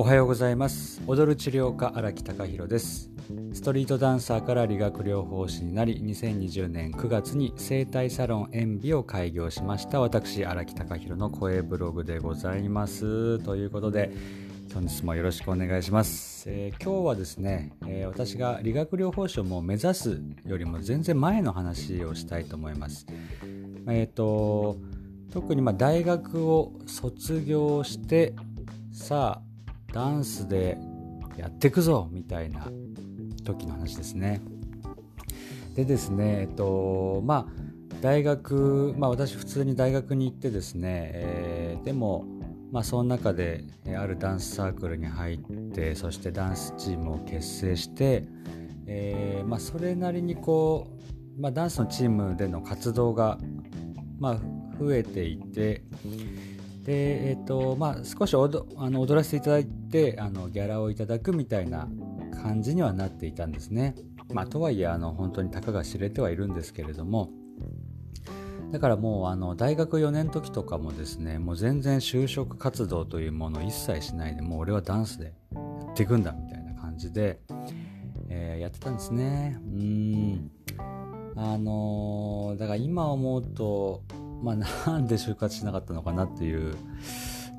[0.00, 1.02] おはようございます。
[1.06, 3.10] 踊る治療家荒木隆弘です。
[3.52, 10.00] ストリートダンサーから理学療法士になり2020年9月に整体サロン塩ビを開業しました。
[10.00, 13.40] 私荒木隆弘の声ブログでございます。
[13.40, 14.10] ということで
[14.72, 23.04] 本日もよろしくお願いします、えー、今日はですね、えー、私が理学療法士をもう目指すよりも全然前の話をしたいと思います。
[23.86, 24.78] えっ、ー、と
[25.30, 28.34] 特にま大学を卒業して
[28.92, 29.49] さあ
[29.92, 30.78] ダンスで
[31.36, 32.70] やってくぞみたいな
[33.44, 34.40] 時の話ですね。
[35.74, 42.24] でですね、えっと、まあ、大学、まあ私普通に大学に行ってですね、えー、でも、
[42.72, 43.64] まあその中で
[43.96, 45.38] あるダンスサークルに入っ
[45.72, 48.24] て、そしてダンスチームを結成して、
[48.86, 50.88] えー、まあそれなりにこ
[51.38, 53.38] う、まあダンスのチームでの活動が、
[54.18, 54.38] まあ
[54.78, 55.84] 増えていて、
[56.82, 61.88] で、えーとまあ、少し踊あの踊らせていただいてあのギャラをいただくみたいな
[62.42, 63.94] 感じにはなっていたんですね。
[64.32, 67.30] まあ、とはいえあの本当にたかが知れてはいるんですけれども。
[68.72, 77.40] だからもうあの大学4年の時とかもですねもう全然就職活動というものを一切しないでもう俺はダンスでやっていくんだみたいな感じで、
[78.28, 79.58] えー、やってたんですね。
[79.60, 80.50] うん。
[81.36, 84.02] あのー、だから今思うと
[84.42, 84.56] まあ、
[84.90, 86.74] なんで就活しなかったのかなっていう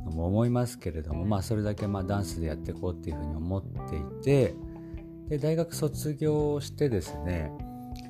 [0.05, 4.55] のも思いますけれども、まあ、それだけまあダンスでやっていこうっていうふうに思っていて
[5.29, 7.51] で大学卒業してですね、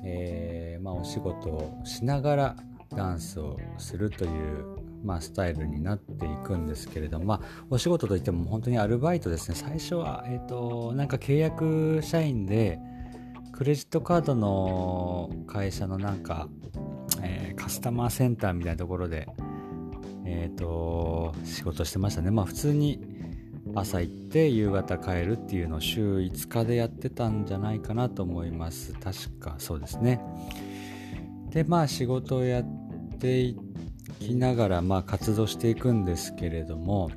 [0.04, 2.56] えーまあ、お仕事をしながら
[2.96, 4.64] ダンスをするという、
[5.04, 9.54] まあ、スタイルになっていくんですけれども、まあ、お仕事といっても本当にアルバイトですね。
[9.54, 12.78] 最初は、えーとなんか契約社員で
[13.52, 16.48] クレジットカードの会社のなんか
[17.54, 19.28] カスタマーセンターみたいなところで、
[20.24, 22.30] えっ、ー、と、仕事してましたね。
[22.30, 23.00] まあ普通に
[23.74, 28.92] 朝行って夕方帰るっていうのを週5日でやってたんじゃないかなと思います。
[28.94, 30.20] 確かそうですね。
[31.50, 32.64] で、まあ仕事をやっ
[33.18, 33.56] てい
[34.20, 37.10] きながら、まあ活動していくんですけれども、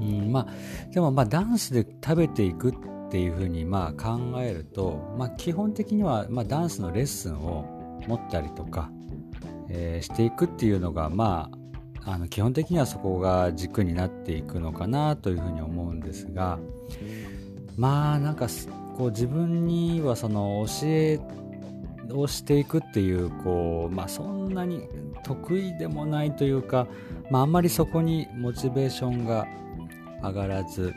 [0.00, 0.46] うん、まあ、
[0.92, 2.74] でもまあダンスで食べていくっ
[3.10, 8.90] ていうふうにまあ考えると、まあ基本的にはまあダンスのレッスンを持ったりとか、
[9.72, 11.50] えー、していくっていうのがま
[12.04, 16.58] ああの基本的にはそこが軸になっていくのかなというふうに思うんですが
[17.76, 18.48] まあなんか
[18.96, 21.20] こう自分にはその教え
[22.12, 24.88] をしていくっていうこうまあそんなに
[25.22, 26.88] 得意でもないというか、
[27.30, 29.46] まあ、あんまりそこにモチベーションが
[30.22, 30.92] 上がらず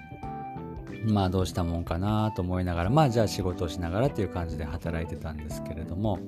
[1.06, 6.19] まあどうしたもんかなと思いながらまあじゃあ仕事をしながらっていう感じで働いてたんですけれども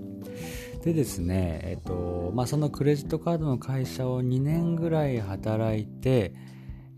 [0.83, 6.33] でですね、えっとまあ、そのクレジットカードの会社を2年ぐらい働いて、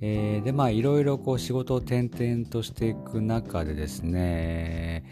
[0.02, 5.06] えー、でまあいろいろこう仕事を転々としていく中でですね、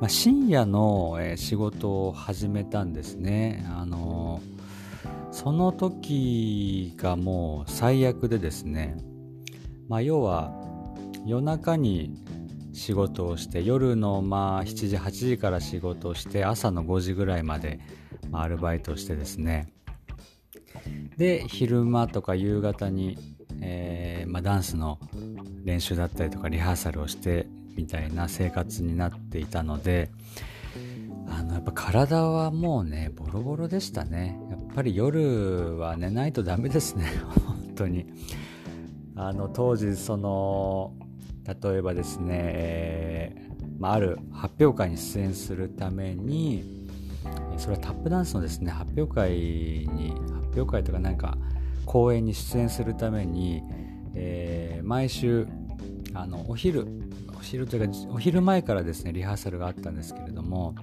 [0.00, 3.66] まあ、深夜の仕事を始めたんですね。
[3.68, 4.40] あの
[5.30, 8.96] その時がもう最悪でですね、
[9.88, 10.52] まあ、要は
[11.24, 12.22] 夜中に
[12.74, 17.80] 仕事をして夜のまあ7時8時から仕事をして朝の5時ぐらいまで、
[18.40, 19.72] アルバイトしてですね。
[21.16, 23.18] で昼間とか夕方に、
[23.60, 24.98] えー、まあ、ダンスの
[25.64, 30.10] 練習だったりとかリハーサルをしてみたいな生活になっていたので
[31.28, 34.38] あのやっぱ体はもうねボロボロでしたね。
[34.50, 37.06] やっぱり夜は寝ないとダメですね。
[37.46, 38.06] 本当に。
[39.14, 40.94] あの当時その
[41.44, 46.81] 例えばですね、えー、まあ、ある発表会に出演するために
[47.56, 51.36] それはタップダンスのですね発表会に発表会とかなんか
[51.86, 53.62] 公演に出演するために、
[54.14, 55.46] えー、毎週
[56.14, 56.86] あのお昼
[57.36, 60.74] お昼というかお昼前からですねリハーサルがあったんですけれども、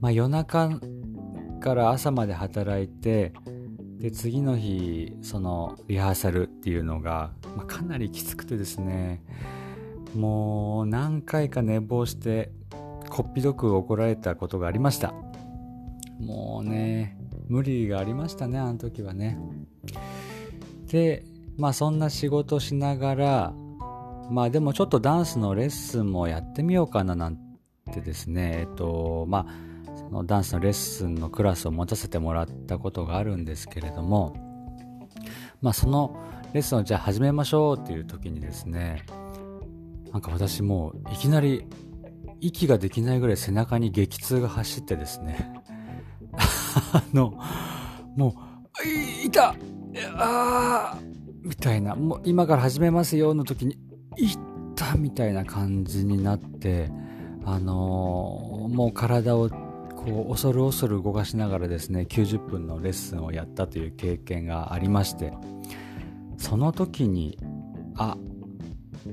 [0.00, 0.80] まあ、夜中
[1.60, 3.32] から朝まで働いて
[3.98, 9.22] で次の日そのリハーサルっていうのが、まあ、かなりきつくてですね
[10.14, 12.50] もう何回か寝坊して
[13.08, 15.14] こっぴどく怒られたことがありました
[16.18, 17.16] もうね、
[17.48, 19.38] 無理がありましたね、あの時はね。
[20.86, 21.24] で、
[21.56, 23.54] まあそんな仕事しながら、
[24.30, 27.38] まあでもちょっとダンスのレッスンもやってみようかななん
[27.92, 34.34] てですね、えっと、まあ、そのダンスのレッスンのクラスを持たせてもらったことがあるんですけれども、
[35.60, 36.16] まあその
[36.52, 39.04] レッスンをじゃあ始めましょうっていう時にですね、
[40.12, 41.66] なんか私もういきなり
[42.40, 45.63] 息ができないぐらい背中に激痛が走ってですね
[46.94, 47.38] あの、
[48.16, 48.34] も
[48.82, 49.54] う、いた
[50.16, 50.98] あ
[51.42, 53.76] みたいな、もう今から始めますよの時に、
[54.16, 54.38] いっ
[54.74, 56.90] たみたいな感じになって
[57.44, 59.50] あのー、もう体を
[59.96, 65.32] こう恐る恐る動かしながらですね90分のレッスンをやったという経験がありまして
[66.38, 67.38] その時に
[67.96, 68.16] あ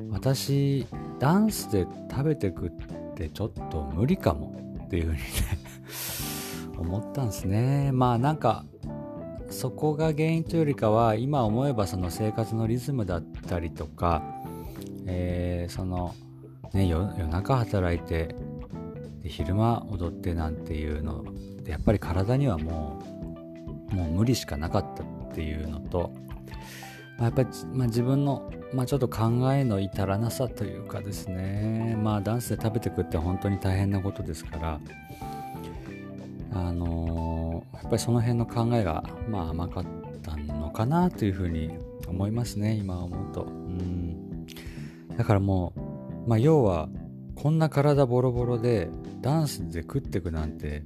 [0.10, 0.86] 私
[1.20, 2.72] ダンスで食べてくっ
[3.16, 5.24] てちょっと無理かもっていうふうにね
[6.82, 7.92] 思ったんですね。
[7.92, 8.66] まあなんか
[9.50, 14.24] そこが原因というよりかは今思えばその生活のリズムだったりとか、
[15.06, 16.16] えー、その
[16.74, 18.36] ね夜中働いて
[19.22, 21.26] で昼間踊ってなんていうの
[21.66, 23.02] やっぱり体にはも
[23.92, 26.12] うもう無理しかなかったっていうのと、
[27.18, 31.98] まあ、やっぱり、まあ、自分の、まあ、ちょっと考えの至らなさというかですね。
[32.02, 34.80] まあダンスで食べてくって本当に大変なことですから
[36.54, 39.86] あのー、やっぱりその辺の考えがまあ甘かっ
[40.22, 41.72] たのかなというふうに
[42.08, 43.44] 思いますね今思うと。
[43.44, 44.46] うん。
[45.18, 45.74] だからも
[46.26, 46.90] う、まあ、要は
[47.36, 48.90] こんな体ボロボロで
[49.22, 50.84] ダンスで食ってくなんて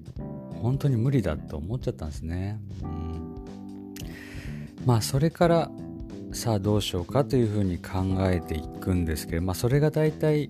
[0.62, 2.59] 本当に無理だと思っちゃったんですね。
[2.83, 3.35] うん。
[4.85, 5.71] まあそれから
[6.31, 10.50] さあどうしようかというふうに考えていくんですけどまあそれが大体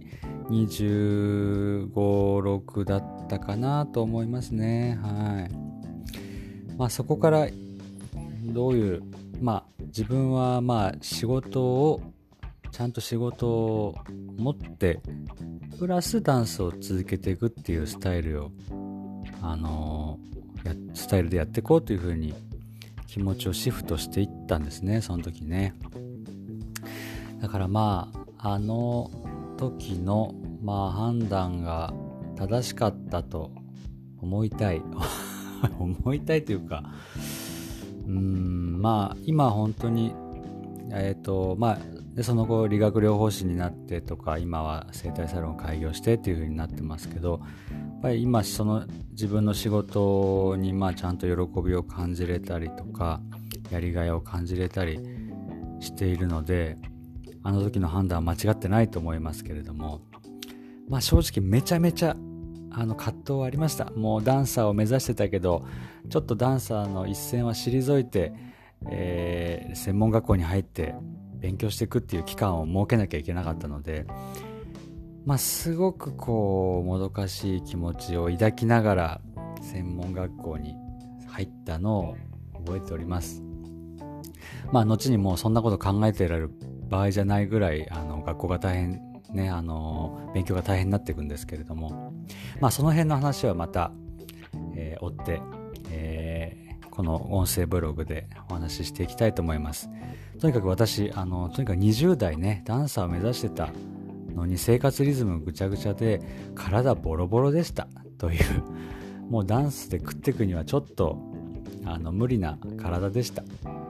[0.49, 4.99] 25、6だったったかなと思いますね。
[5.01, 6.75] はい。
[6.77, 7.47] まあそこから
[8.43, 9.03] どういう、
[9.41, 12.01] まあ自分はまあ仕事を、
[12.71, 13.95] ちゃんと仕事を
[14.37, 14.99] 持って、
[15.79, 18.51] プラスダンスを続けていくっていうスタイルを、
[19.41, 22.33] あのー、スタイルでやっていこうというふうに
[23.07, 25.73] 気持ちをシフトしていったんですね、その時ね。
[27.41, 29.09] だからまあ、あの
[29.57, 31.93] 時の、まあ、判断が
[32.35, 33.51] 正しかったと
[34.21, 34.81] 思いたい。
[35.79, 36.83] 思いたいというか
[38.07, 40.13] うんまあ今本当に
[40.91, 41.79] えっ、ー、とまあ
[42.15, 47.41] でその後理学療法士になってとか今は整体サロンを開業してっていう風になってますけど
[47.71, 53.21] やっぱり今その自分の仕事にまあちゃんと喜びを感じれたりとか
[53.69, 54.99] やりがいを感じれたり
[55.81, 56.77] しているので
[57.43, 60.01] あの時の判断は間違ってないと思いますけれども、
[60.89, 62.15] まあ正直めちゃめちゃ
[62.77, 63.85] あの葛藤はありました。
[63.95, 65.65] もうダンサーを目指してたけど、
[66.09, 68.33] ちょっとダンサーの一線は退いて、
[68.89, 70.93] えー、専門学校に入って
[71.39, 74.05] 勉強していくっていう期間を設けなきゃいけなかったので、
[75.25, 79.21] まあすごくこう、もどかしい気持ちを抱きながら
[79.61, 80.75] 専門学校に
[81.27, 82.17] 入ったのを
[82.65, 83.41] 覚えております。
[84.73, 86.51] まあ後にもうそんなこと考えてられる
[86.89, 92.13] 場合じゃないぐらいあの学校が大変ねあの勉強が大変になっていくんですけれども。
[92.59, 93.91] まあその辺の話はまた、
[94.75, 95.41] えー、追って、
[95.91, 99.89] えー、この音声ブログでお話ししていきたいと思います。
[100.39, 103.69] とにかく私あのとにかく20代ねダンサーを目指してた
[104.33, 106.21] のに生活リズムぐちゃぐちゃで
[106.55, 107.87] 体ボロボロでした
[108.17, 108.41] という。
[109.29, 111.17] もうダンスで食っていくにはちょっと
[111.85, 113.43] あの無理な体でした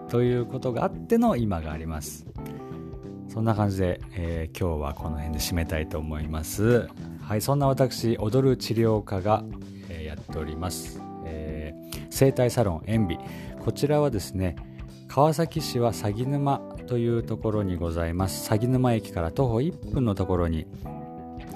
[0.10, 2.26] ということがあっての今があります。
[3.36, 6.88] そんな感じで、えー、今日はこの辺で締めたいと思います。
[7.22, 9.44] はいそんな私踊る治療科が、
[9.90, 13.20] えー、やっております、えー、整体サロン塩ビ。
[13.60, 14.56] こちらはですね
[15.10, 18.48] 川崎市は鷺沼というところにございます。
[18.48, 20.66] 鷺沼駅から徒歩1分のところに、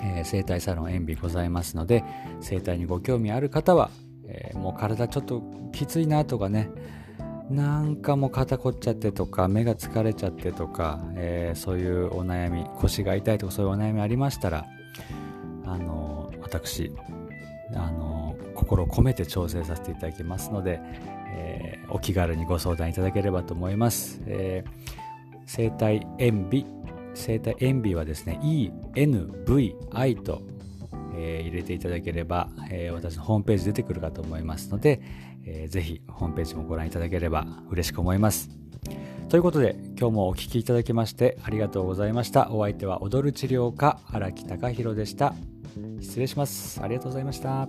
[0.04, 2.04] えー、整体サロン塩ビございますので
[2.42, 3.90] 整体にご興味ある方は、
[4.28, 6.70] えー、もう体ちょっときついなとかね
[7.50, 14.66] なんかもう肩凝っちゃってとか目が疲れちゃってとか、えー、そういうお悩み腰が痛いとかそういうお悩みありましたら
[15.66, 16.92] あの私
[17.74, 20.80] あの心を込めて調整させていただきますので、
[21.36, 24.70] えー、お気軽にご相談いただければと思います、えー、
[25.46, 26.66] 生体塩ビ
[27.16, 30.42] 生体塩ビはですね ENVI と、
[31.20, 35.02] えー、入れていただければ、えー、私のホームページ出てくるかと思いますので、
[35.46, 38.50] えー、ぜひホームページもご覧いただければ嬉しく思います。
[39.28, 42.52] ということで今日もお聴きいただきましてありがとうございました。
[42.52, 45.36] お相手は踊る治療家荒木隆弘でした。
[46.02, 46.82] 失礼します。
[46.82, 47.68] ありがとうございました。